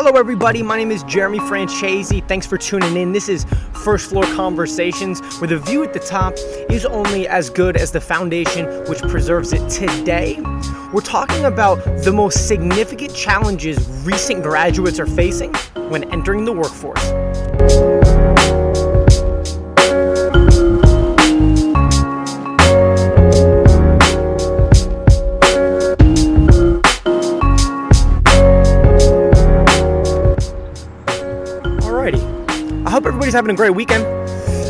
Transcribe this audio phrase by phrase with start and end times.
[0.00, 0.62] Hello, everybody.
[0.62, 2.24] My name is Jeremy Franchese.
[2.28, 3.10] Thanks for tuning in.
[3.10, 3.44] This is
[3.82, 6.34] First Floor Conversations, where the view at the top
[6.70, 10.38] is only as good as the foundation which preserves it today.
[10.92, 15.52] We're talking about the most significant challenges recent graduates are facing
[15.90, 17.02] when entering the workforce.
[33.28, 34.06] Everybody's having a great weekend.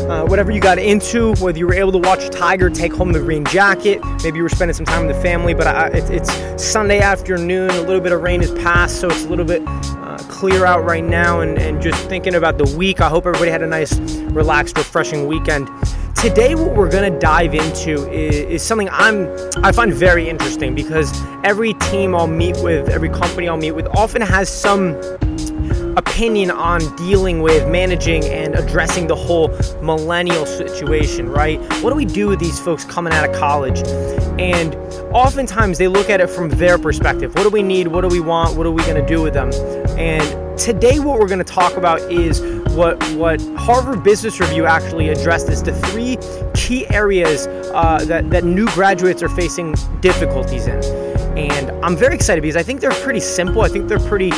[0.09, 3.19] Uh, whatever you got into, whether you were able to watch Tiger take home the
[3.19, 6.61] green jacket, maybe you were spending some time with the family, but I, it, it's
[6.61, 10.17] Sunday afternoon, a little bit of rain has passed, so it's a little bit uh,
[10.29, 13.01] clear out right now, and, and just thinking about the week.
[13.01, 13.97] I hope everybody had a nice,
[14.31, 15.69] relaxed, refreshing weekend.
[16.15, 19.29] Today, what we're to dive into is, is, something I'm
[19.63, 21.09] I find very interesting because
[21.45, 24.99] every team I'll meet with, every company I'll meet with, often has some
[25.99, 29.49] opinion on dealing with managing and addressing the whole
[29.81, 31.59] millennial situation, right?
[31.83, 33.79] What do we do with these folks coming out of college?
[34.39, 34.75] And
[35.13, 37.35] oftentimes they look at it from their perspective.
[37.35, 37.87] What do we need?
[37.87, 38.55] What do we want?
[38.55, 39.51] What are we going to do with them?
[39.99, 42.41] And today, what we're going to talk about is
[42.75, 46.17] what what Harvard Business Review actually addressed is the three
[46.53, 50.81] key areas uh, that that new graduates are facing difficulties in.
[51.37, 53.61] And I'm very excited because I think they're pretty simple.
[53.61, 54.31] I think they're pretty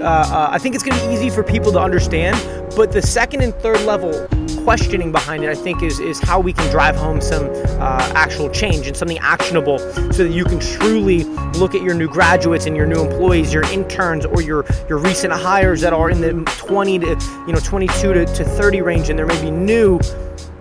[0.00, 2.36] uh, uh, I think it's going to be easy for people to understand.
[2.76, 4.28] But the second and third level
[4.62, 7.48] questioning behind it, I think, is is how we can drive home some
[7.80, 11.24] uh, actual change and something actionable, so that you can truly
[11.58, 15.32] look at your new graduates and your new employees, your interns, or your your recent
[15.32, 17.06] hires that are in the 20 to
[17.46, 19.98] you know 22 to, to 30 range, and they're maybe new.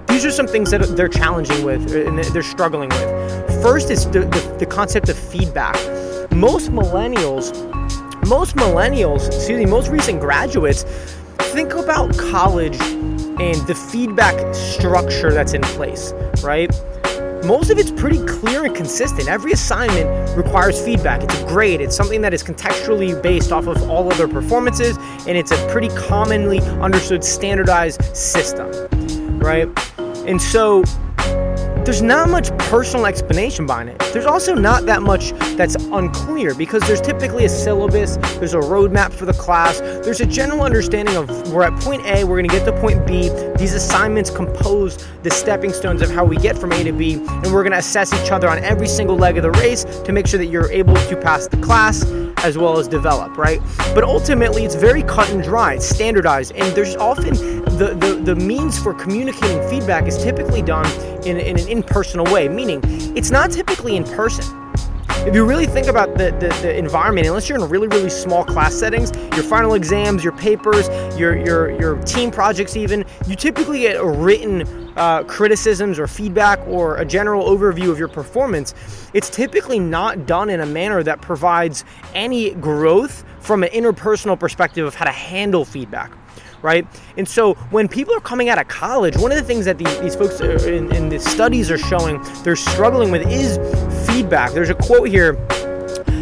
[0.07, 3.61] These are some things that they're challenging with and they're struggling with.
[3.61, 5.75] First is the, the, the concept of feedback.
[6.31, 7.51] Most millennials
[8.27, 10.83] most millennials, excuse me, most recent graduates
[11.39, 16.11] think about college and the feedback structure that's in place,
[16.43, 16.69] right?
[17.45, 19.29] Most of it's pretty clear and consistent.
[19.29, 21.23] Every assignment requires feedback.
[21.23, 25.37] It's a grade, it's something that is contextually based off of all other performances, and
[25.37, 28.69] it's a pretty commonly understood standardized system,
[29.39, 29.69] right?
[30.27, 30.83] And so
[31.87, 33.97] there's not much personal explanation behind it.
[34.11, 39.13] There's also not that much that's unclear because there's typically a syllabus, there's a roadmap
[39.13, 42.53] for the class, there's a general understanding of we're at point A, we're going to
[42.53, 43.29] get to point B.
[43.57, 47.53] These assignments compose the stepping stones of how we get from A to B, and
[47.53, 50.27] we're going to assess each other on every single leg of the race to make
[50.27, 52.03] sure that you're able to pass the class
[52.43, 53.59] as well as develop, right?
[53.93, 58.35] But ultimately, it's very cut and dry, it's standardized, and there's often the, the, the
[58.35, 60.85] means for communicating feedback is typically done
[61.23, 62.81] in, in an impersonal way, meaning
[63.15, 64.45] it's not typically in person.
[65.25, 68.45] If you really think about the, the, the, environment, unless you're in really, really small
[68.45, 73.81] class settings, your final exams, your papers, your, your, your team projects, even, you typically
[73.81, 78.73] get written uh, criticisms or feedback or a general overview of your performance.
[79.13, 84.85] It's typically not done in a manner that provides any growth from an interpersonal perspective
[84.85, 86.11] of how to handle feedback
[86.61, 86.87] right?
[87.17, 89.99] And so when people are coming out of college, one of the things that these,
[89.99, 93.57] these folks in, in the studies are showing they're struggling with is
[94.17, 94.51] feedback.
[94.51, 95.33] There's a quote here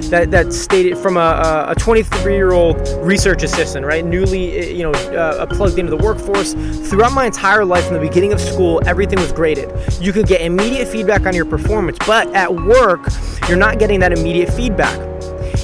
[0.09, 4.05] that, that stated from a, a 23 year old research assistant, right?
[4.05, 6.53] Newly, eh, you know, uh, plugged into the workforce.
[6.89, 9.71] Throughout my entire life, from the beginning of school, everything was graded.
[10.01, 13.07] You could get immediate feedback on your performance, but at work,
[13.47, 14.99] you're not getting that immediate feedback.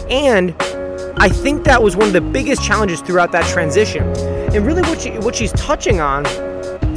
[0.09, 0.55] And
[1.17, 4.03] I think that was one of the biggest challenges throughout that transition.
[4.55, 6.25] And really, what, she, what she's touching on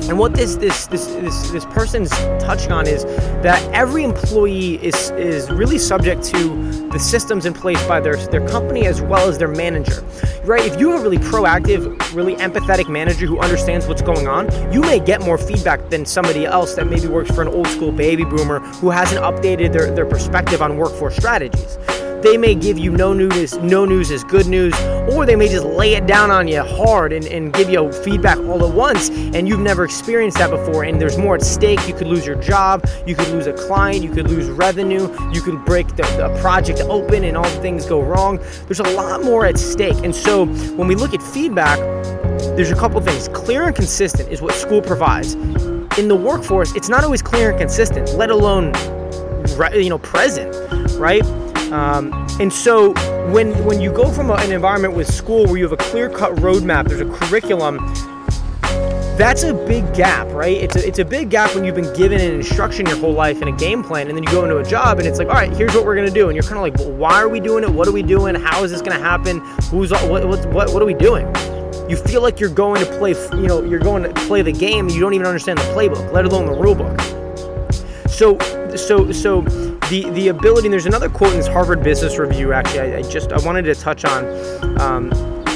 [0.09, 3.05] and what this this this this, this person's touching on is
[3.43, 8.47] that every employee is is really subject to the systems in place by their their
[8.47, 10.05] company as well as their manager.
[10.45, 10.65] Right?
[10.67, 14.83] If you have a really proactive, really empathetic manager who understands what's going on, you
[14.83, 18.25] may get more feedback than somebody else that maybe works for an old school baby
[18.25, 21.79] boomer who hasn't updated their, their perspective on workforce strategies
[22.25, 24.75] they may give you no news, no news is good news,
[25.13, 28.39] or they may just lay it down on you hard and, and give you feedback
[28.39, 31.87] all at once, and you've never experienced that before, and there's more at stake.
[31.87, 35.43] You could lose your job, you could lose a client, you could lose revenue, you
[35.43, 38.39] could break the, the project open, and all things go wrong.
[38.65, 41.79] There's a lot more at stake, and so when we look at feedback,
[42.57, 43.29] there's a couple things.
[43.29, 45.35] Clear and consistent is what school provides.
[45.99, 48.73] In the workforce, it's not always clear and consistent, let alone
[49.75, 50.57] you know present,
[50.99, 51.23] right?
[51.75, 52.93] Um, and so
[53.33, 56.09] when when you go from a, an environment with school where you have a clear
[56.09, 57.79] cut roadmap, there's a curriculum.
[59.17, 60.57] that's a big gap, right?
[60.57, 63.41] It's a, it's a big gap when you've been given an instruction your whole life
[63.41, 65.35] and a game plan, and then you go into a job and it's like, all
[65.35, 67.41] right, here's what we're gonna do, and you're kind of like, well, why are we
[67.41, 67.71] doing it?
[67.71, 68.35] What are we doing?
[68.37, 69.41] How is this gonna happen?
[69.71, 71.27] Who's all, what what what, what are we doing?
[71.89, 74.87] You feel like you're going to play, you know, you're going to play the game,
[74.87, 76.99] and you don't even understand the playbook, let alone the rule book.
[78.09, 78.39] So,
[78.77, 79.43] so, so
[79.91, 80.67] the the ability.
[80.67, 82.53] And there's another quote in this Harvard Business Review.
[82.53, 84.81] Actually, I, I just I wanted to touch on.
[84.81, 85.13] Um,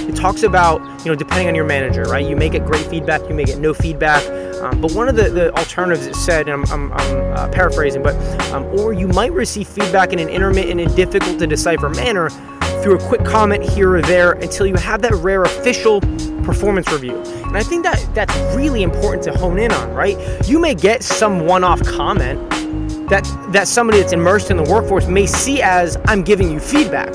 [0.08, 2.26] it talks about, you know, depending on your manager, right?
[2.26, 4.26] You may get great feedback, you may get no feedback.
[4.62, 8.02] Um, but one of the, the alternatives it said, and I'm, I'm, I'm uh, paraphrasing,
[8.02, 8.14] but,
[8.50, 12.31] um, or you might receive feedback in an intermittent and difficult to decipher manner
[12.82, 16.00] through a quick comment here or there until you have that rare official
[16.42, 17.19] performance review.
[17.44, 20.16] And I think that that's really important to hone in on, right?
[20.48, 22.40] You may get some one-off comment
[23.10, 27.14] that that somebody that's immersed in the workforce may see as I'm giving you feedback.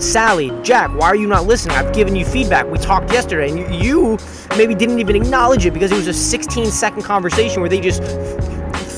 [0.00, 1.76] Sally, Jack, why are you not listening?
[1.76, 2.66] I've given you feedback.
[2.66, 3.66] We talked yesterday, and you,
[4.12, 4.18] you
[4.56, 8.02] maybe didn't even acknowledge it because it was a 16 second conversation where they just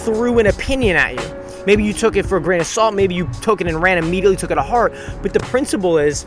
[0.05, 1.65] threw an opinion at you.
[1.67, 3.97] Maybe you took it for a grain of salt, maybe you took it and ran
[3.97, 4.93] immediately, took it to heart.
[5.23, 6.27] But the principle is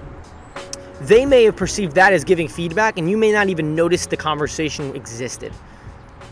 [1.02, 4.18] they may have perceived that as giving feedback, and you may not even notice the
[4.18, 5.54] conversation existed,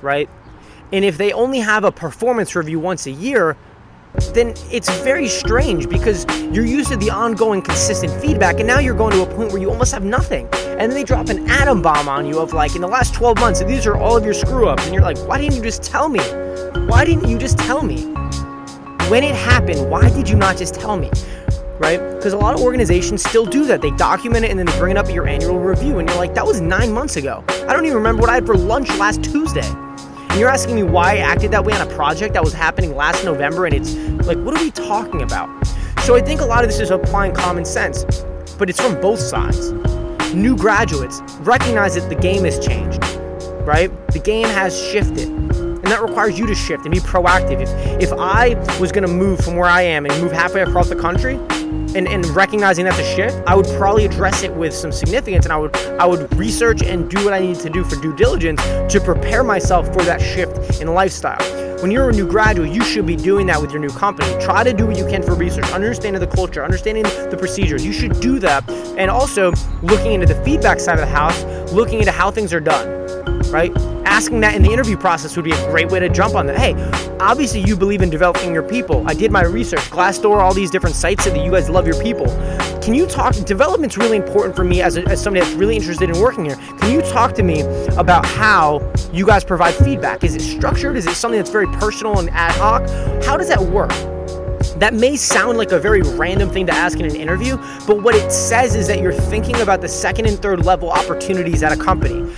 [0.02, 0.30] right?
[0.94, 3.56] And if they only have a performance review once a year,
[4.34, 8.96] then it's very strange because you're used to the ongoing consistent feedback and now you're
[8.96, 10.48] going to a point where you almost have nothing.
[10.54, 13.40] And then they drop an atom bomb on you of like in the last 12
[13.40, 14.84] months, these are all of your screw ups.
[14.86, 16.20] And you're like, why didn't you just tell me?
[16.88, 18.04] Why didn't you just tell me?
[19.08, 21.10] When it happened, why did you not just tell me?
[21.80, 22.00] Right?
[22.16, 23.82] Because a lot of organizations still do that.
[23.82, 26.00] They document it and then they bring it up at your annual review.
[26.00, 27.44] And you're like, that was nine months ago.
[27.48, 29.70] I don't even remember what I had for lunch last Tuesday.
[30.32, 32.96] And you're asking me why I acted that way on a project that was happening
[32.96, 33.96] last November, and it's
[34.26, 35.50] like, what are we talking about?
[36.04, 38.06] So I think a lot of this is applying common sense,
[38.58, 39.74] but it's from both sides.
[40.34, 43.04] New graduates recognize that the game has changed,
[43.68, 43.92] right?
[44.08, 45.41] The game has shifted.
[45.92, 47.60] And that requires you to shift and be proactive.
[47.60, 50.96] If, if I was gonna move from where I am and move halfway across the
[50.96, 51.36] country,
[51.94, 55.52] and, and recognizing that's a shift, I would probably address it with some significance and
[55.52, 58.62] I would I would research and do what I need to do for due diligence
[58.94, 61.42] to prepare myself for that shift in lifestyle.
[61.82, 64.34] When you're a new graduate, you should be doing that with your new company.
[64.42, 67.86] Try to do what you can for research, understanding the culture, understanding the procedures.
[67.86, 68.70] You should do that.
[68.98, 69.52] And also
[69.82, 73.02] looking into the feedback side of the house, looking into how things are done
[73.52, 73.76] right?
[74.06, 76.58] Asking that in the interview process would be a great way to jump on that.
[76.58, 76.74] Hey,
[77.20, 79.08] obviously you believe in developing your people.
[79.08, 82.02] I did my research, Glassdoor, all these different sites said that you guys love your
[82.02, 82.26] people.
[82.82, 83.36] Can you talk?
[83.36, 86.56] Development's really important for me as, a, as somebody that's really interested in working here.
[86.56, 87.62] Can you talk to me
[87.98, 90.24] about how you guys provide feedback?
[90.24, 90.98] Is it structured?
[90.98, 92.82] Is it something that's very personal and ad hoc?
[93.24, 93.92] How does that work?
[94.80, 98.16] That may sound like a very random thing to ask in an interview, but what
[98.16, 101.78] it says is that you're thinking about the second and third level opportunities at a
[101.78, 102.34] company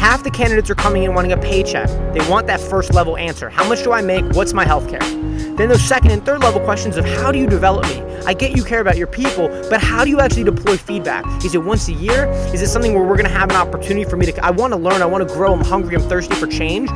[0.00, 1.86] half the candidates are coming in wanting a paycheck.
[2.14, 3.50] They want that first level answer.
[3.50, 4.24] How much do I make?
[4.32, 4.98] What's my health care?
[4.98, 8.00] Then those second and third level questions of how do you develop me?
[8.24, 11.26] I get you care about your people, but how do you actually deploy feedback?
[11.44, 12.30] Is it once a year?
[12.54, 15.02] Is it something where we're gonna have an opportunity for me to I wanna learn,
[15.02, 16.88] I wanna grow, I'm hungry, I'm thirsty for change?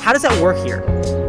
[0.00, 1.27] How does that work here?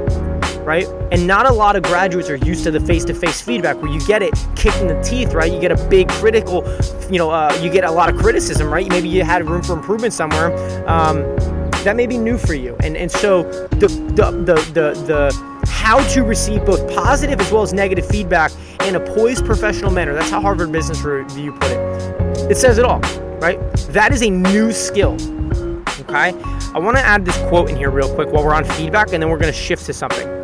[0.69, 0.87] Right?
[1.11, 4.21] And not a lot of graduates are used to the face-to-face feedback where you get
[4.21, 5.51] it kicked in the teeth, right?
[5.51, 6.63] You get a big critical,
[7.09, 8.87] you know, uh, you get a lot of criticism, right?
[8.87, 10.55] Maybe you had room for improvement somewhere.
[10.87, 11.23] Um,
[11.83, 13.43] that may be new for you, and and so
[13.81, 18.51] the the the the, the how to receive both positive as well as negative feedback
[18.83, 20.13] in a poised professional manner.
[20.13, 22.51] That's how Harvard Business Review put it.
[22.51, 22.99] It says it all,
[23.39, 23.57] right?
[23.93, 25.13] That is a new skill.
[26.01, 26.33] Okay?
[26.75, 29.23] I want to add this quote in here real quick while we're on feedback, and
[29.23, 30.38] then we're going to shift to something.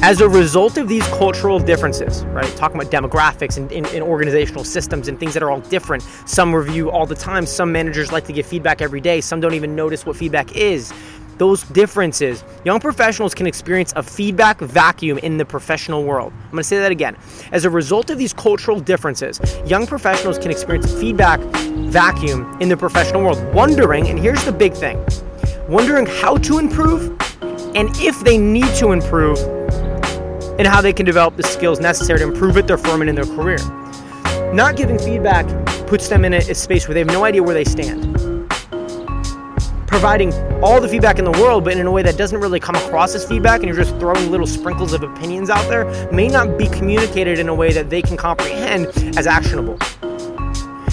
[0.00, 4.62] As a result of these cultural differences, right, talking about demographics and, and, and, organizational
[4.62, 8.24] systems and things that are all different, some review all the time, some managers like
[8.24, 10.94] to give feedback every day, some don't even notice what feedback is.
[11.36, 16.32] Those differences, young professionals can experience a feedback vacuum in the professional world.
[16.44, 17.16] I'm going to say that again.
[17.52, 21.40] As a result of these cultural differences, young professionals can experience a feedback
[21.90, 25.04] vacuum in the professional world, wondering, and here's the big thing
[25.68, 27.17] wondering how to improve
[27.78, 29.38] and if they need to improve
[30.58, 33.14] and how they can develop the skills necessary to improve at their firm and in
[33.14, 33.58] their career.
[34.52, 35.46] Not giving feedback
[35.86, 38.16] puts them in a, a space where they have no idea where they stand.
[39.86, 42.74] Providing all the feedback in the world, but in a way that doesn't really come
[42.74, 46.58] across as feedback, and you're just throwing little sprinkles of opinions out there, may not
[46.58, 49.78] be communicated in a way that they can comprehend as actionable.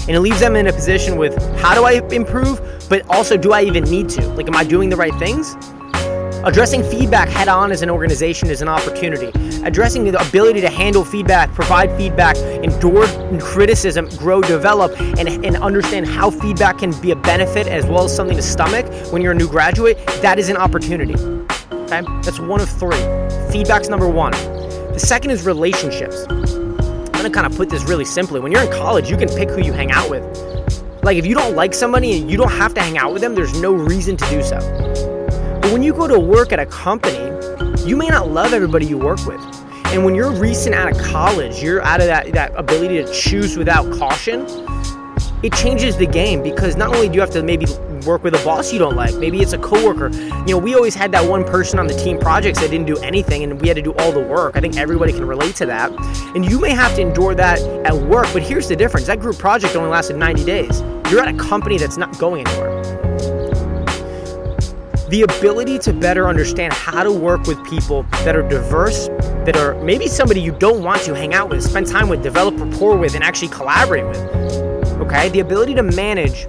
[0.06, 3.52] And it leaves them in a position with how do I improve, but also do
[3.52, 4.24] I even need to?
[4.34, 5.56] Like, am I doing the right things?
[6.46, 9.32] Addressing feedback head on as an organization is an opportunity.
[9.64, 13.04] Addressing the ability to handle feedback, provide feedback, endure
[13.40, 18.14] criticism, grow, develop, and, and understand how feedback can be a benefit as well as
[18.14, 21.14] something to stomach when you're a new graduate, that is an opportunity.
[21.72, 22.02] Okay?
[22.22, 22.94] That's one of three.
[23.50, 24.30] Feedback's number one.
[24.30, 26.26] The second is relationships.
[26.28, 28.38] I'm gonna kind of put this really simply.
[28.38, 30.22] When you're in college, you can pick who you hang out with.
[31.02, 33.34] Like, if you don't like somebody and you don't have to hang out with them,
[33.34, 35.15] there's no reason to do so.
[35.76, 37.18] When you go to work at a company,
[37.86, 39.38] you may not love everybody you work with.
[39.88, 43.58] And when you're recent out of college, you're out of that, that ability to choose
[43.58, 44.46] without caution,
[45.42, 47.66] it changes the game because not only do you have to maybe
[48.06, 50.08] work with a boss you don't like, maybe it's a coworker.
[50.46, 52.96] You know, we always had that one person on the team projects that didn't do
[53.00, 54.56] anything and we had to do all the work.
[54.56, 55.92] I think everybody can relate to that.
[56.34, 59.36] And you may have to endure that at work, but here's the difference that group
[59.36, 60.80] project only lasted 90 days.
[61.10, 62.95] You're at a company that's not going anywhere.
[65.08, 69.06] The ability to better understand how to work with people that are diverse,
[69.46, 72.58] that are maybe somebody you don't want to hang out with, spend time with, develop
[72.58, 74.18] rapport with, and actually collaborate with.
[75.02, 75.28] Okay?
[75.28, 76.48] The ability to manage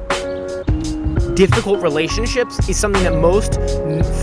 [1.35, 3.59] difficult relationships is something that most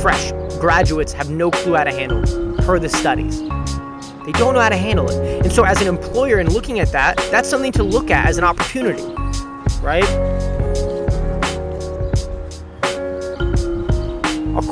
[0.03, 2.23] fresh graduates have no clue how to handle,
[2.65, 3.39] per the studies.
[4.25, 5.45] They don't know how to handle it.
[5.45, 8.37] And so, as an employer, and looking at that, that's something to look at as
[8.39, 9.05] an opportunity,
[9.81, 10.03] right?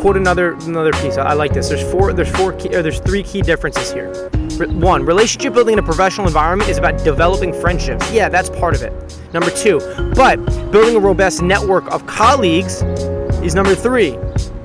[0.02, 1.16] Quote another another piece.
[1.16, 1.68] I, I like this.
[1.68, 2.12] There's four.
[2.12, 2.52] There's four.
[2.54, 4.12] Key, or there's three key differences here.
[4.66, 8.10] One, relationship building in a professional environment is about developing friendships.
[8.10, 8.92] Yeah, that's part of it.
[9.32, 9.78] Number two,
[10.16, 12.82] but building a robust network of colleagues
[13.44, 14.16] is number three.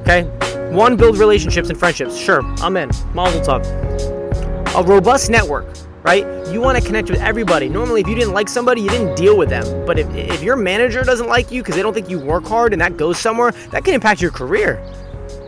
[0.01, 0.23] Okay,
[0.71, 2.17] one, build relationships and friendships.
[2.17, 2.89] Sure, I'm in.
[3.13, 4.75] Mazel tov.
[4.75, 5.67] A robust network,
[6.01, 6.25] right?
[6.51, 7.69] You want to connect with everybody.
[7.69, 9.85] Normally, if you didn't like somebody, you didn't deal with them.
[9.85, 12.73] But if, if your manager doesn't like you because they don't think you work hard
[12.73, 14.83] and that goes somewhere, that can impact your career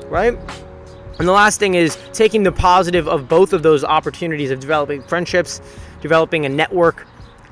[0.09, 0.37] right?
[1.19, 5.03] And the last thing is taking the positive of both of those opportunities of developing
[5.03, 5.61] friendships,
[6.01, 7.05] developing a network,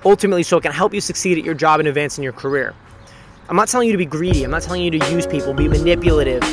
[0.06, 2.74] ultimately so it can help you succeed at your job and advance in your career.
[3.50, 4.44] I'm not telling you to be greedy.
[4.44, 6.44] I'm not telling you to use people, be manipulative.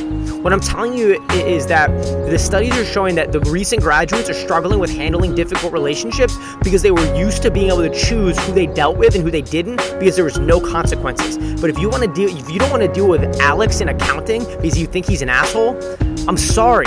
[0.44, 1.88] What I'm telling you is that
[2.30, 6.82] the studies are showing that the recent graduates are struggling with handling difficult relationships because
[6.82, 9.42] they were used to being able to choose who they dealt with and who they
[9.42, 11.60] didn't because there was no consequences.
[11.60, 13.88] But if you want to deal if you don't want to deal with Alex in
[13.88, 15.76] accounting because you think he's an asshole,
[16.28, 16.86] I'm sorry.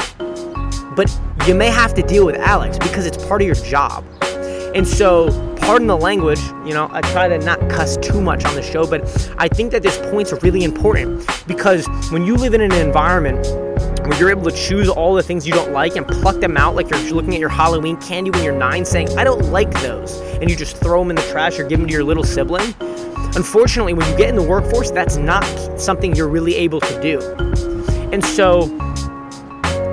[0.96, 1.14] But
[1.46, 4.06] you may have to deal with Alex because it's part of your job.
[4.76, 8.56] And so pardon the language, you know, I try to not cuss too much on
[8.56, 9.02] the show, but
[9.38, 13.46] I think that this point's really important because when you live in an environment
[14.08, 16.76] where you're able to choose all the things you don't like and pluck them out
[16.76, 20.22] like you're looking at your Halloween candy when you're nine saying, I don't like those,
[20.42, 22.74] and you just throw them in the trash or give them to your little sibling.
[23.36, 25.44] Unfortunately, when you get in the workforce, that's not
[25.80, 27.20] something you're really able to do.
[28.14, 28.68] And so,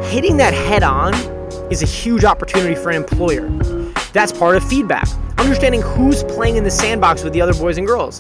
[0.05, 1.13] hitting that head on
[1.73, 3.49] is a huge opportunity for an employer.
[4.15, 5.09] That's part of feedback
[5.45, 8.19] understanding who's playing in the sandbox with the other boys and girls,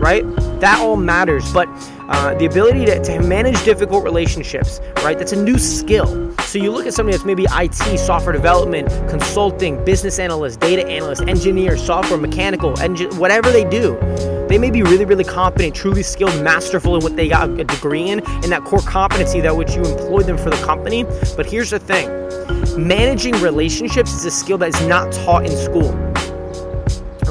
[0.00, 0.24] right?
[0.60, 1.52] That all matters.
[1.52, 1.68] But
[2.08, 5.18] uh, the ability to, to manage difficult relationships, right?
[5.18, 6.25] That's a new skill.
[6.46, 11.22] So you look at somebody that's maybe IT, software development, consulting, business analyst, data analyst,
[11.22, 13.98] engineer, software, mechanical, engi- whatever they do.
[14.48, 18.10] They may be really, really competent, truly skilled, masterful in what they got a degree
[18.10, 21.04] in, and that core competency that which you employ them for the company.
[21.36, 22.08] But here's the thing
[22.78, 25.92] managing relationships is a skill that is not taught in school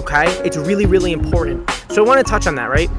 [0.05, 0.31] okay?
[0.45, 1.69] It's really, really important.
[1.89, 2.89] So I want to touch on that, right?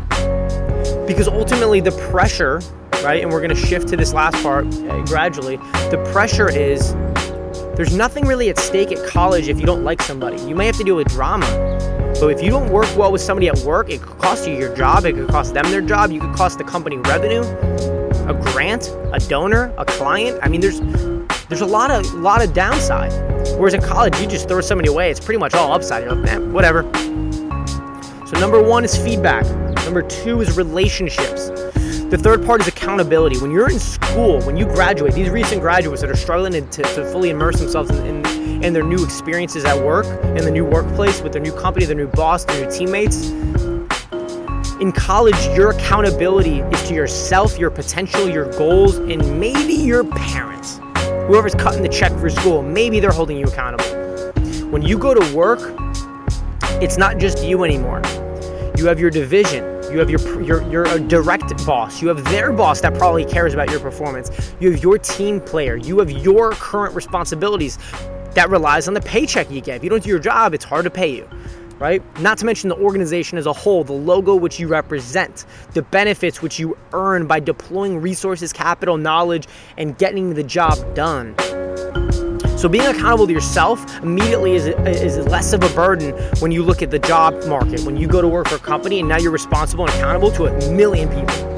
[1.07, 2.61] Because ultimately, the pressure,
[3.05, 4.65] right, and we're going to shift to this last part
[5.07, 5.57] gradually,
[5.91, 6.93] the pressure is
[7.77, 10.41] there's nothing really at stake at college if you don't like somebody.
[10.43, 11.47] You may have to deal with drama.
[12.19, 14.75] But if you don't work well with somebody at work, it could cost you your
[14.75, 17.43] job, it could cost them their job, you could cost the company revenue,
[18.27, 20.39] a grant, a donor, a client.
[20.43, 20.81] I mean, there's
[21.49, 23.13] there's a lot of lot of downside.
[23.59, 25.11] Whereas in college, you just throw somebody away.
[25.11, 26.05] It's pretty much all upside.
[26.05, 26.83] You're like, man, whatever.
[28.27, 29.45] So number one is feedback.
[29.85, 31.51] Number two is relationships.
[32.11, 33.39] The third part is accountability.
[33.39, 37.05] When you're in school, when you graduate, these recent graduates that are struggling to, to
[37.11, 41.21] fully immerse themselves in, in, in their new experiences at work, in the new workplace,
[41.21, 43.31] with their new company, their new boss, their new teammates,
[44.81, 50.81] in college, your accountability is to yourself, your potential, your goals, and maybe your parents
[51.27, 53.85] whoever's cutting the check for school, maybe they're holding you accountable.
[54.71, 55.59] When you go to work,
[56.81, 58.01] it's not just you anymore.
[58.77, 59.76] You have your division.
[59.97, 62.03] You have your your your uh, direct boss.
[62.03, 64.31] You have their boss that probably cares about your performance.
[64.61, 65.77] You have your team player.
[65.77, 67.79] You have your current responsibilities
[68.35, 69.77] that relies on the paycheck you get.
[69.77, 71.27] If you don't do your job, it's hard to pay you.
[71.79, 72.03] right?
[72.21, 76.43] Not to mention the organization as a whole, the logo which you represent, the benefits
[76.43, 81.35] which you earn by deploying resources, capital, knowledge, and getting the job done.
[82.57, 86.81] So being accountable to yourself immediately is, is less of a burden when you look
[86.81, 89.31] at the job market, when you go to work for a company and now you're
[89.31, 91.57] responsible and accountable to a million people.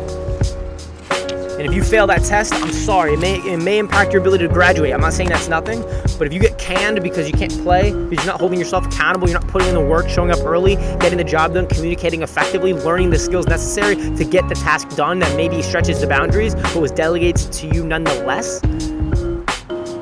[1.59, 3.15] And if you fail that test, I'm sorry.
[3.15, 4.93] It may, it may impact your ability to graduate.
[4.93, 5.83] I'm not saying that's nothing,
[6.17, 9.29] but if you get canned because you can't play, because you're not holding yourself accountable,
[9.29, 12.73] you're not putting in the work, showing up early, getting the job done, communicating effectively,
[12.73, 16.77] learning the skills necessary to get the task done that maybe stretches the boundaries, but
[16.77, 18.61] was delegated to you nonetheless,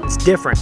[0.05, 0.59] it's different.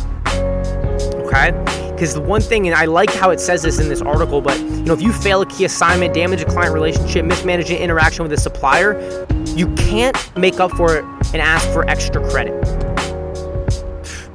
[1.35, 1.50] Okay?
[1.91, 4.59] Because the one thing, and I like how it says this in this article, but
[4.61, 8.23] you know, if you fail a key assignment, damage a client relationship, mismanage an interaction
[8.23, 9.26] with a supplier,
[9.57, 12.62] you can't make up for it and ask for extra credit.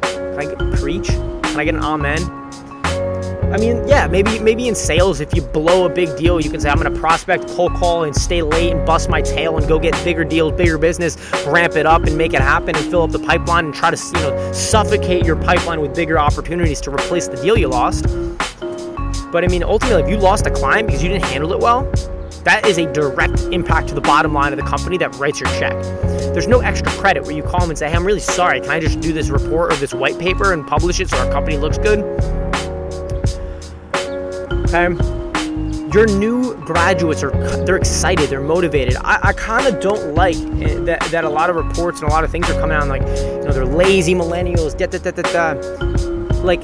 [0.02, 1.08] Can I get, preach?
[1.08, 2.39] Can I get an amen?
[3.52, 6.60] I mean, yeah, maybe maybe in sales, if you blow a big deal, you can
[6.60, 9.80] say I'm gonna prospect, cold call, and stay late and bust my tail and go
[9.80, 13.12] get bigger deals, bigger business, ramp it up and make it happen and fill up
[13.12, 17.28] the pipeline and try to you know suffocate your pipeline with bigger opportunities to replace
[17.28, 18.06] the deal you lost.
[19.32, 21.92] But I mean, ultimately, if you lost a client because you didn't handle it well,
[22.44, 25.50] that is a direct impact to the bottom line of the company that writes your
[25.54, 25.74] check.
[26.34, 28.62] There's no extra credit where you call them and say, hey, I'm really sorry.
[28.62, 31.32] Can I just do this report or this white paper and publish it so our
[31.32, 32.00] company looks good?
[34.72, 34.94] Okay.
[35.92, 37.32] Your new graduates are
[37.66, 38.98] they're excited, they're motivated.
[38.98, 42.14] I, I kind of don't like eh, that, that a lot of reports and a
[42.14, 45.10] lot of things are coming out like, you know, they're lazy millennials, da da da
[45.10, 46.42] da da.
[46.44, 46.62] Like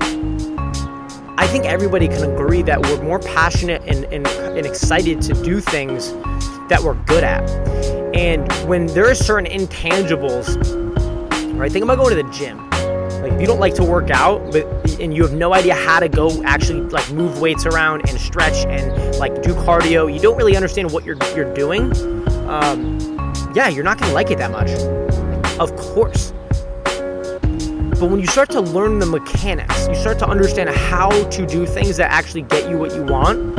[1.40, 5.60] I think everybody can agree that we're more passionate and, and, and excited to do
[5.60, 6.14] things
[6.70, 7.50] that we're good at.
[8.16, 10.56] And when there are certain intangibles,
[11.58, 11.72] right?
[11.72, 12.65] Think about going to the gym.
[13.40, 14.66] You don't like to work out, but
[15.00, 18.66] and you have no idea how to go actually like move weights around and stretch
[18.66, 21.92] and like do cardio, you don't really understand what you're you're doing.
[22.48, 22.98] Um,
[23.54, 24.70] yeah, you're not gonna like it that much.
[25.60, 26.32] Of course.
[28.00, 31.66] But when you start to learn the mechanics, you start to understand how to do
[31.66, 33.58] things that actually get you what you want,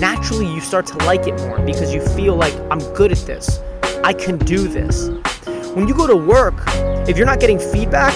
[0.00, 3.60] naturally you start to like it more because you feel like I'm good at this.
[4.02, 5.08] I can do this.
[5.74, 6.54] When you go to work,
[7.08, 8.12] if you're not getting feedback,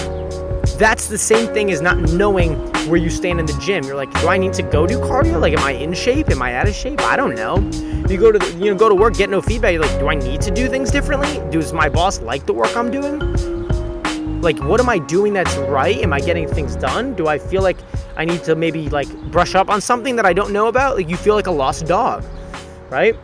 [0.77, 2.53] that's the same thing as not knowing
[2.87, 3.83] where you stand in the gym.
[3.83, 5.41] You're like, do I need to go do cardio?
[5.41, 6.29] Like, am I in shape?
[6.29, 7.01] Am I out of shape?
[7.01, 7.57] I don't know.
[8.07, 9.73] You go to the, you know go to work, get no feedback.
[9.73, 11.41] You're like, do I need to do things differently?
[11.51, 13.57] Does my boss like the work I'm doing?
[14.41, 17.63] like what am i doing that's right am i getting things done do i feel
[17.63, 17.77] like
[18.17, 21.09] i need to maybe like brush up on something that i don't know about like
[21.09, 22.23] you feel like a lost dog
[22.89, 23.15] right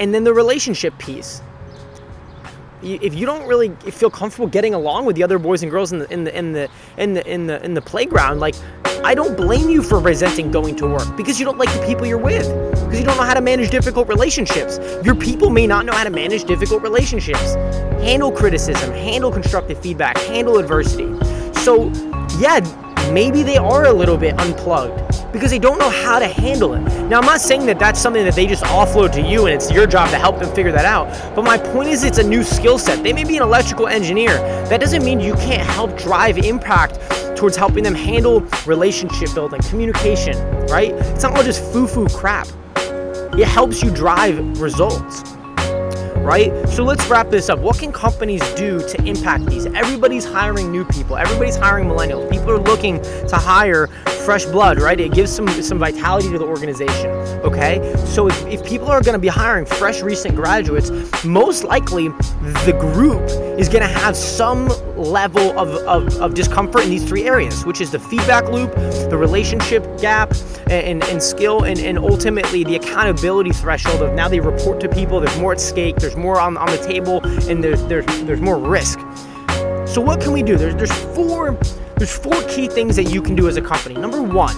[0.00, 1.42] and then the relationship piece
[2.84, 6.00] if you don't really feel comfortable getting along with the other boys and girls in
[6.00, 8.54] the in the in the in the in the, in the playground like
[9.04, 12.06] I don't blame you for resenting going to work because you don't like the people
[12.06, 14.78] you're with, because you don't know how to manage difficult relationships.
[15.04, 17.54] Your people may not know how to manage difficult relationships.
[18.02, 21.04] Handle criticism, handle constructive feedback, handle adversity.
[21.60, 21.92] So,
[22.38, 22.60] yeah,
[23.12, 26.80] maybe they are a little bit unplugged because they don't know how to handle it.
[27.08, 29.70] Now, I'm not saying that that's something that they just offload to you and it's
[29.70, 31.08] your job to help them figure that out.
[31.34, 33.02] But my point is, it's a new skill set.
[33.02, 34.36] They may be an electrical engineer.
[34.68, 37.00] That doesn't mean you can't help drive impact
[37.36, 40.36] towards helping them handle relationship building, communication,
[40.68, 40.92] right?
[40.92, 42.46] It's not all just foo foo crap.
[43.36, 45.33] It helps you drive results
[46.24, 46.50] right?
[46.70, 47.58] So let's wrap this up.
[47.58, 49.66] What can companies do to impact these?
[49.66, 51.16] Everybody's hiring new people.
[51.16, 52.30] Everybody's hiring millennials.
[52.30, 53.88] People are looking to hire
[54.24, 54.98] fresh blood, right?
[54.98, 57.10] It gives some some vitality to the organization.
[57.44, 60.90] Okay, so if, if people are going to be hiring fresh, recent graduates,
[61.24, 63.22] most likely the group
[63.58, 67.80] is going to have some level of, of, of discomfort in these three areas, which
[67.80, 68.74] is the feedback loop,
[69.10, 70.32] the relationship gap,
[70.70, 74.88] and, and, and skill, and, and ultimately the accountability threshold of now they report to
[74.88, 75.20] people.
[75.20, 75.96] There's more at stake.
[75.96, 78.98] There's more on, on the table, and there's there's there's more risk.
[79.94, 80.56] So what can we do?
[80.56, 81.52] There's there's four
[81.98, 83.94] there's four key things that you can do as a company.
[83.94, 84.56] Number one,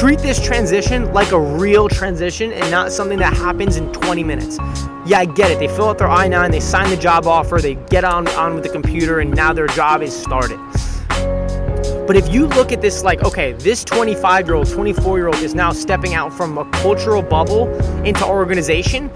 [0.00, 4.58] treat this transition like a real transition and not something that happens in 20 minutes.
[5.06, 5.60] Yeah, I get it.
[5.60, 8.56] They fill out their I 9, they sign the job offer, they get on, on
[8.56, 10.58] with the computer, and now their job is started.
[12.08, 15.36] But if you look at this like, okay, this 25 year old, 24 year old
[15.36, 17.68] is now stepping out from a cultural bubble
[18.02, 19.08] into our organization,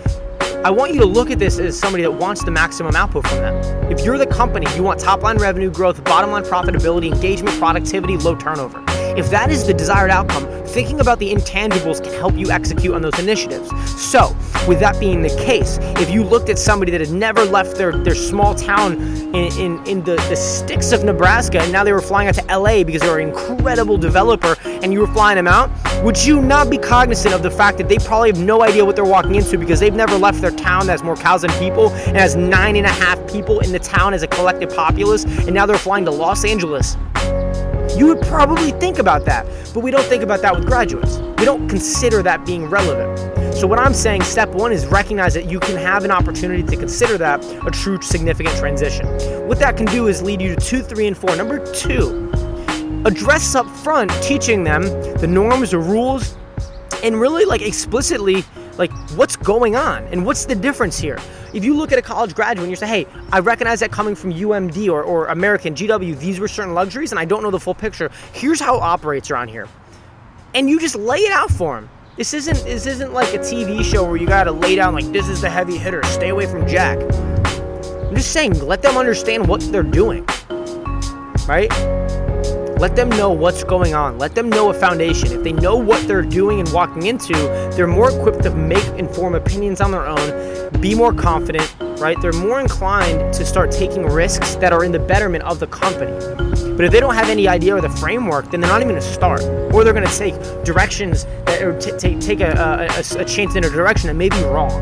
[0.64, 3.38] I want you to look at this as somebody that wants the maximum output from
[3.38, 3.90] them.
[3.90, 8.16] If you're the company, you want top line revenue growth, bottom line profitability, engagement, productivity,
[8.16, 8.78] low turnover.
[9.16, 13.02] If that is the desired outcome, thinking about the intangibles can help you execute on
[13.02, 13.70] those initiatives.
[14.00, 14.34] So,
[14.66, 17.92] with that being the case, if you looked at somebody that had never left their,
[17.92, 18.94] their small town
[19.34, 22.58] in, in, in the, the sticks of Nebraska and now they were flying out to
[22.58, 25.70] LA because they were an incredible developer and you were flying them out,
[26.02, 28.96] would you not be cognizant of the fact that they probably have no idea what
[28.96, 31.90] they're walking into because they've never left their town that has more cows than people
[31.90, 35.52] and has nine and a half people in the town as a collective populace and
[35.52, 36.96] now they're flying to Los Angeles?
[37.96, 41.18] You would probably think about that, but we don't think about that with graduates.
[41.38, 43.54] We don't consider that being relevant.
[43.54, 46.76] So, what I'm saying, step one is recognize that you can have an opportunity to
[46.76, 49.06] consider that a true significant transition.
[49.46, 51.36] What that can do is lead you to two, three, and four.
[51.36, 52.30] Number two,
[53.04, 54.82] address up front teaching them
[55.18, 56.34] the norms, the rules,
[57.02, 58.42] and really like explicitly
[58.78, 60.04] like what's going on?
[60.04, 61.18] And what's the difference here?
[61.52, 64.14] If you look at a college graduate and you say hey i recognize that coming
[64.14, 67.60] from umd or, or american gw these were certain luxuries and i don't know the
[67.60, 68.10] full picture.
[68.32, 69.68] Here's how it operates around here.
[70.54, 73.82] And you just lay it out for them this isn't this isn't like a tv
[73.84, 76.66] show where you gotta lay down like this is the heavy hitter stay away from
[76.66, 76.98] jack.
[77.00, 80.26] I'm just saying let them understand what they're doing.
[81.46, 82.01] Right
[82.82, 84.18] let them know what's going on.
[84.18, 85.30] Let them know a foundation.
[85.30, 87.32] If they know what they're doing and walking into,
[87.76, 92.20] they're more equipped to make informed opinions on their own, be more confident, right?
[92.20, 96.10] They're more inclined to start taking risks that are in the betterment of the company.
[96.74, 99.00] But if they don't have any idea or the framework, then they're not even going
[99.00, 99.42] to start.
[99.72, 103.62] Or they're going to take directions that, t- t- take a, a, a chance in
[103.64, 104.72] a direction that may be wrong,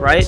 [0.00, 0.26] right?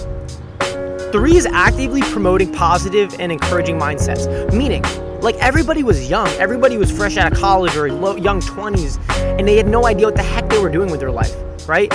[1.10, 4.84] Three is actively promoting positive and encouraging mindsets, meaning
[5.22, 8.98] like everybody was young, everybody was fresh out of college or young 20s,
[9.38, 11.34] and they had no idea what the heck they were doing with their life,
[11.68, 11.92] right?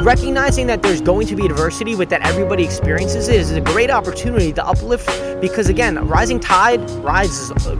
[0.00, 3.90] Recognizing that there's going to be adversity, but that everybody experiences it is a great
[3.90, 5.06] opportunity to uplift.
[5.40, 7.50] Because again, rising tide rises.
[7.50, 7.76] Uh,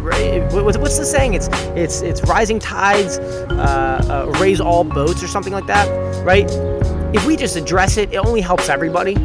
[0.53, 1.35] what's the saying?
[1.35, 5.89] It's it's it's rising tides uh, uh, raise all boats or something like that,
[6.25, 6.49] right?
[7.15, 9.17] If we just address it, it only helps everybody.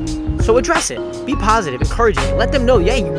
[0.41, 1.25] So address it.
[1.25, 2.35] Be positive, encouraging.
[2.37, 3.11] Let them know, yeah, you,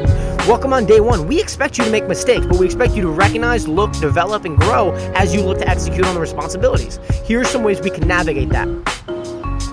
[0.49, 1.27] welcome on day one.
[1.27, 4.57] We expect you to make mistakes, but we expect you to recognize, look, develop, and
[4.57, 6.99] grow as you look to execute on the responsibilities.
[7.23, 8.67] Here are some ways we can navigate that.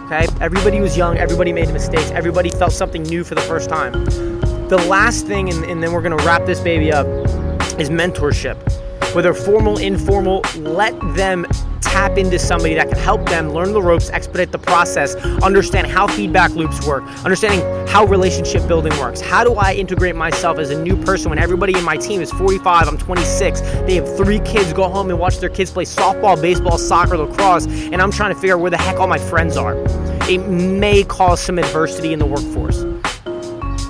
[0.05, 0.27] Okay?
[0.41, 3.93] Everybody was young, everybody made mistakes, everybody felt something new for the first time.
[4.67, 7.07] The last thing, and, and then we're gonna wrap this baby up,
[7.79, 8.57] is mentorship.
[9.15, 11.45] Whether formal, informal, let them
[11.81, 16.07] tap into somebody that can help them learn the ropes, expedite the process, understand how
[16.07, 19.21] feedback loops work, understanding how relationship building works.
[19.21, 22.31] How do I integrate myself as a new person when everybody in my team is
[22.31, 26.41] 45, I'm 26, they have three kids, go home and watch their kids play softball,
[26.41, 29.57] baseball, soccer, lacrosse, and I'm trying to figure out where the heck all my friends
[29.57, 29.75] are.
[30.29, 32.83] It may cause some adversity in the workforce.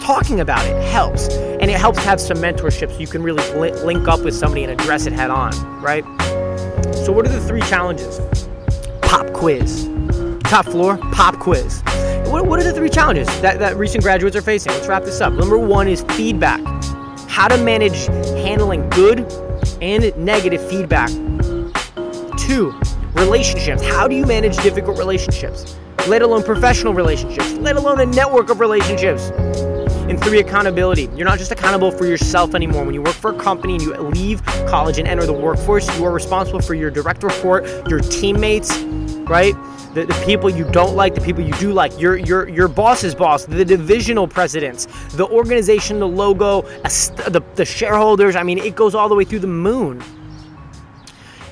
[0.04, 3.44] Talking about it helps, and it helps have some mentorship so you can really
[3.84, 6.06] link up with somebody and address it head on, right?
[7.06, 8.20] So, what are the three challenges?
[9.04, 9.88] Pop quiz.
[10.40, 11.84] Top floor, pop quiz.
[12.32, 14.72] What, what are the three challenges that, that recent graduates are facing?
[14.72, 15.32] Let's wrap this up.
[15.34, 16.62] Number one is feedback.
[17.30, 18.08] How to manage
[18.42, 19.20] handling good
[19.84, 21.10] and negative feedback.
[22.40, 22.74] Two,
[23.14, 23.84] relationships.
[23.84, 25.78] How do you manage difficult relationships?
[26.08, 29.30] Let alone professional relationships, let alone a network of relationships.
[30.08, 31.10] And three, accountability.
[31.16, 32.86] You're not just accountable for yourself anymore.
[32.86, 36.06] When you work for a company and you leave college and enter the workforce, you
[36.06, 38.78] are responsible for your direct report, your teammates,
[39.28, 39.56] right?
[39.96, 43.16] The, the people you don't like, the people you do like, your your your boss's
[43.16, 48.36] boss, the divisional presidents, the organization, the logo, the, the shareholders.
[48.36, 50.04] I mean, it goes all the way through the moon.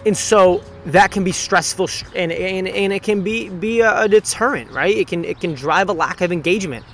[0.06, 4.08] And so that can be stressful and, and, and it can be, be a, a
[4.10, 4.96] deterrent, right?
[4.96, 6.86] It can, it can drive a lack of engagement.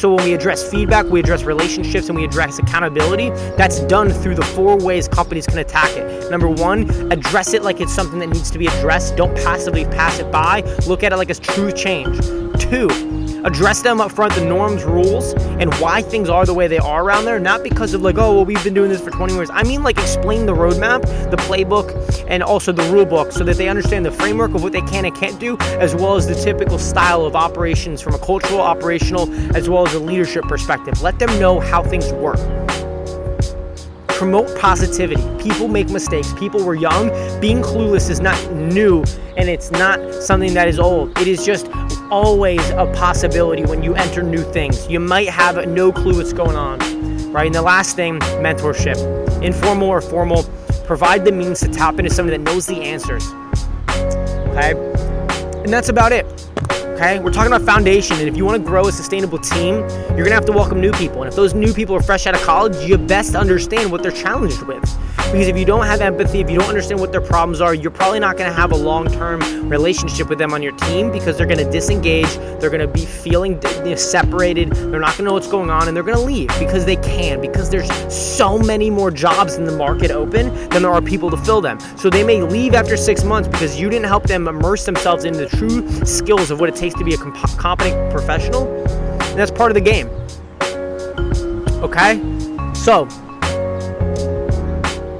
[0.00, 4.34] So when we address feedback, we address relationships, and we address accountability, that's done through
[4.34, 6.30] the four ways companies can attack it.
[6.30, 9.16] Number one, address it like it's something that needs to be addressed.
[9.16, 10.62] Don't passively pass it by.
[10.86, 12.18] Look at it like it's true change.
[12.58, 12.88] Two,
[13.44, 17.04] address them up front, the norms, rules, and why things are the way they are
[17.04, 17.38] around there.
[17.38, 19.50] Not because of like, oh, well, we've been doing this for 20 years.
[19.52, 23.56] I mean, like, explain the roadmap, the playbook, and also the rule book so that
[23.56, 26.34] they understand the framework of what they can and can't do, as well as the
[26.34, 31.02] typical style of operations from a cultural, operational, as well as a leadership perspective.
[31.02, 32.38] Let them know how things work
[34.20, 35.22] promote positivity.
[35.42, 36.34] People make mistakes.
[36.34, 37.08] People were young.
[37.40, 39.02] Being clueless is not new
[39.38, 41.18] and it's not something that is old.
[41.18, 41.70] It is just
[42.10, 44.86] always a possibility when you enter new things.
[44.88, 46.78] You might have no clue what's going on,
[47.32, 47.46] right?
[47.46, 48.98] And the last thing, mentorship.
[49.42, 50.42] Informal or formal,
[50.84, 53.26] provide the means to tap into somebody that knows the answers.
[54.50, 54.74] Okay?
[55.64, 56.26] And that's about it.
[57.00, 59.76] Okay, we're talking about foundation, and if you want to grow a sustainable team,
[60.10, 61.22] you're gonna have to welcome new people.
[61.22, 64.12] And if those new people are fresh out of college, you best understand what they're
[64.12, 64.84] challenged with.
[65.32, 67.92] Because if you don't have empathy, if you don't understand what their problems are, you're
[67.92, 71.38] probably not going to have a long term relationship with them on your team because
[71.38, 72.34] they're going to disengage.
[72.58, 73.60] They're going to be feeling
[73.96, 74.72] separated.
[74.72, 76.96] They're not going to know what's going on and they're going to leave because they
[76.96, 81.30] can, because there's so many more jobs in the market open than there are people
[81.30, 81.78] to fill them.
[81.96, 85.46] So they may leave after six months because you didn't help them immerse themselves into
[85.46, 88.66] the true skills of what it takes to be a comp- competent professional.
[88.86, 90.08] And that's part of the game.
[91.82, 92.20] Okay?
[92.74, 93.06] So,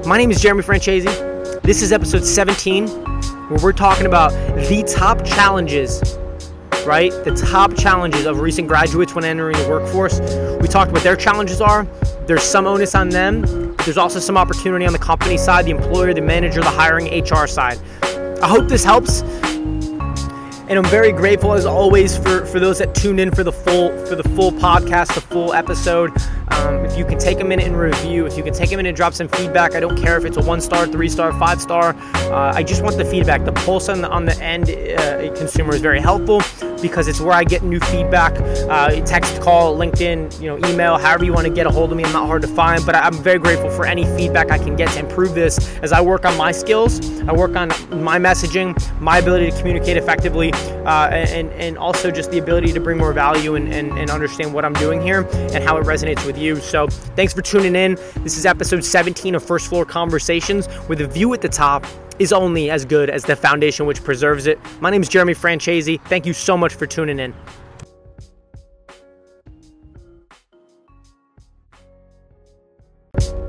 [0.05, 1.61] my name is Jeremy Francesi.
[1.61, 6.01] This is episode 17, where we're talking about the top challenges,
[6.85, 7.11] right?
[7.23, 10.19] The top challenges of recent graduates when entering the workforce.
[10.59, 11.85] We talked what their challenges are.
[12.25, 13.75] There's some onus on them.
[13.77, 17.47] There's also some opportunity on the company side, the employer, the manager, the hiring, HR
[17.47, 17.79] side.
[18.41, 19.21] I hope this helps
[20.71, 23.89] and I'm very grateful as always for, for those that tune in for the full
[24.05, 26.11] for the full podcast, the full episode.
[26.47, 28.87] Um, if you can take a minute and review, if you can take a minute
[28.87, 31.61] and drop some feedback, I don't care if it's a one star, three star, five
[31.61, 31.93] star.
[32.13, 33.43] Uh, I just want the feedback.
[33.43, 36.39] The pulse on the on the end uh, consumer is very helpful
[36.81, 38.33] because it's where I get new feedback.
[38.69, 41.97] Uh, text, call, LinkedIn, you know, email, however you want to get a hold of
[41.97, 42.03] me.
[42.03, 44.89] I'm not hard to find, but I'm very grateful for any feedback I can get
[44.93, 46.99] to improve this as I work on my skills.
[47.21, 47.69] I work on
[48.03, 52.79] my messaging, my ability to communicate effectively, uh, and and also just the ability to
[52.79, 56.25] bring more value and, and, and understand what I'm doing here and how it resonates
[56.25, 56.57] with you.
[56.57, 57.95] So thanks for tuning in.
[58.17, 61.85] This is episode 17 of First Floor Conversations with a view at the top
[62.21, 64.59] is only as good as the foundation which preserves it.
[64.79, 65.99] My name is Jeremy Francesi.
[66.05, 67.33] Thank you so much for tuning in.
[73.19, 73.40] you